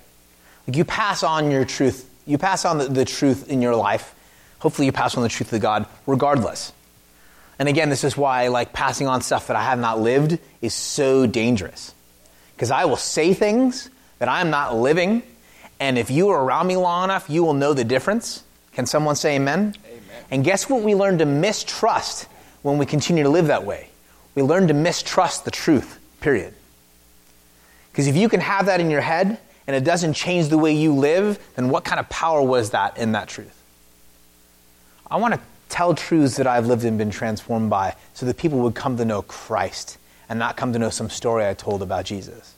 [0.67, 2.09] Like you pass on your truth.
[2.25, 4.15] You pass on the, the truth in your life.
[4.61, 6.73] Hopefully, you pass on the truth of God, regardless.
[7.59, 10.75] And again, this is why like passing on stuff that I have not lived is
[10.75, 11.95] so dangerous.
[12.55, 15.23] Because I will say things that I'm not living,
[15.81, 18.43] and if you are around me long enough, you will know the difference.
[18.73, 19.75] Can someone say amen?
[19.87, 20.03] Amen.
[20.31, 22.27] And guess what we learn to mistrust
[22.63, 23.89] when we continue to live that way?
[24.35, 26.55] We learn to mistrust the truth, period.
[27.93, 30.73] Because if you can have that in your head and it doesn't change the way
[30.73, 33.63] you live, then what kind of power was that in that truth?
[35.09, 38.61] I want to tell truths that I've lived and been transformed by so that people
[38.61, 39.99] would come to know Christ
[40.29, 42.55] and not come to know some story I told about Jesus.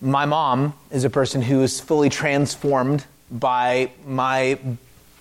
[0.00, 4.58] My mom is a person who is fully transformed by my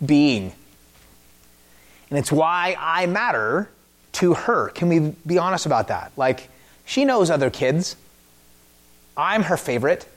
[0.04, 0.54] being.
[2.10, 3.70] And it's why I matter
[4.14, 4.70] to her.
[4.70, 6.12] Can we be honest about that?
[6.18, 6.50] Like,
[6.86, 7.96] she knows other kids.
[9.16, 10.08] I'm her favorite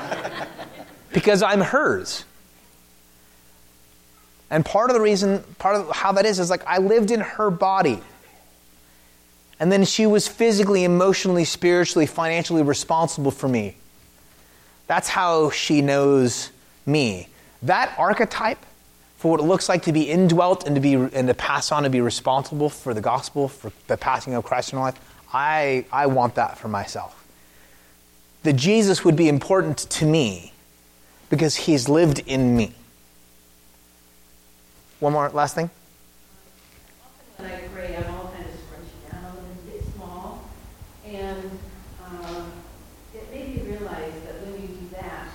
[1.12, 2.24] because I'm hers.
[4.50, 7.20] And part of the reason, part of how that is, is like I lived in
[7.20, 8.00] her body.
[9.60, 13.76] And then she was physically, emotionally, spiritually, financially responsible for me.
[14.86, 16.50] That's how she knows
[16.84, 17.28] me.
[17.62, 18.58] That archetype
[19.18, 21.84] for what it looks like to be indwelt and to be and to pass on
[21.84, 24.98] and be responsible for the gospel, for the passing of Christ in our life,
[25.32, 27.24] I, I want that for myself.
[28.42, 30.54] That Jesus would be important to me
[31.28, 32.74] because he's lived in me.
[35.00, 35.70] One more last thing.
[37.38, 40.44] When I pray, I'm all kind of scrunched down and a bit small.
[41.06, 41.50] And
[42.06, 42.52] um,
[43.14, 45.28] it made me realize that when you do that,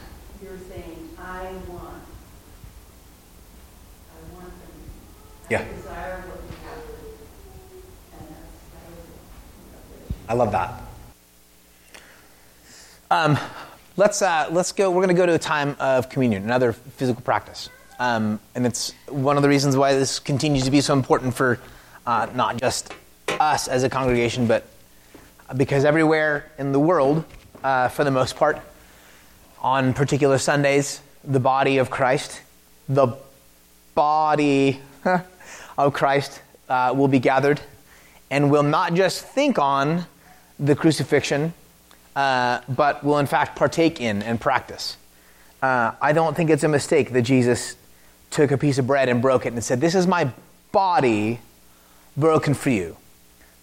[0.43, 2.03] you're saying, I want.
[4.11, 4.73] I want them.
[5.49, 5.61] Yeah.
[5.61, 6.83] I desire what you have.
[8.19, 8.57] And that's,
[10.27, 10.31] that.
[10.31, 10.81] I love that.
[13.09, 13.37] Um,
[13.97, 14.89] let's uh, let's go.
[14.91, 18.93] We're going to go to a time of communion, another physical practice, um, and it's
[19.07, 21.59] one of the reasons why this continues to be so important for
[22.05, 22.93] uh, not just
[23.39, 24.65] us as a congregation, but
[25.55, 27.23] because everywhere in the world,
[27.63, 28.59] uh, for the most part,
[29.61, 32.41] on particular Sundays, the body of Christ,
[32.87, 33.15] the
[33.95, 34.79] body
[35.77, 37.61] of Christ, uh, will be gathered,
[38.29, 40.05] and will not just think on
[40.59, 41.53] the crucifixion
[42.15, 44.97] uh, but will in fact partake in and practice.
[45.61, 47.75] Uh, I don't think it's a mistake that Jesus
[48.35, 50.29] took a piece of bread and broke it and said, This is my
[50.71, 51.39] body
[52.17, 52.97] broken for you.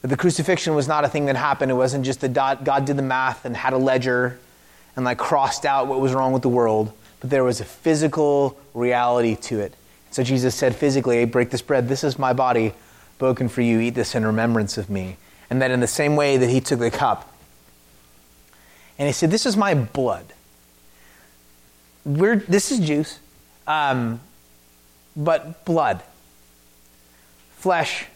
[0.00, 1.70] The crucifixion was not a thing that happened.
[1.70, 2.32] It wasn't just that
[2.64, 4.38] God did the math and had a ledger
[4.96, 8.58] and like crossed out what was wrong with the world, but there was a physical
[8.74, 9.74] reality to it.
[10.10, 11.88] So Jesus said physically, hey, break this bread.
[11.88, 12.72] This is my body
[13.18, 13.78] broken for you.
[13.78, 15.16] Eat this in remembrance of me.
[15.48, 17.32] And that in the same way that he took the cup,
[18.98, 20.26] and he said, This is my blood.
[22.04, 23.18] We're, this is juice,
[23.66, 24.20] um,
[25.16, 26.02] but blood,
[27.56, 28.06] flesh,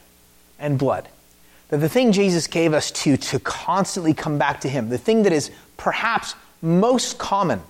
[0.59, 1.09] and blood.
[1.69, 5.25] That the thing Jesus gave us to, to constantly come back to him, the thing
[5.25, 7.61] that is perhaps most common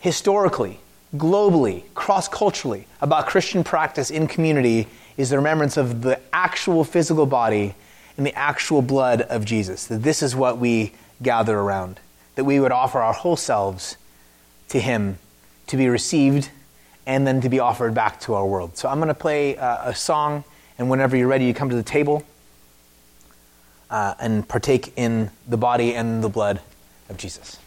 [0.00, 0.80] historically,
[1.16, 7.26] globally, cross culturally about Christian practice in community is the remembrance of the actual physical
[7.26, 7.74] body
[8.16, 9.86] and the actual blood of Jesus.
[9.86, 10.92] That this is what we
[11.22, 12.00] gather around.
[12.34, 13.96] That we would offer our whole selves
[14.68, 15.18] to Him
[15.68, 16.50] to be received
[17.06, 18.76] and then to be offered back to our world.
[18.76, 20.44] So I'm going to play uh, a song,
[20.78, 22.24] and whenever you're ready, you come to the table
[23.90, 26.60] uh, and partake in the body and the blood
[27.08, 27.58] of Jesus.